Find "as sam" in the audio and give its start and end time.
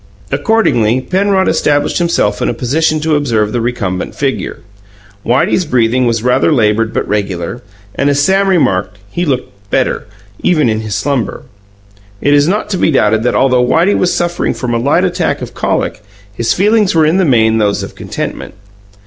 8.09-8.47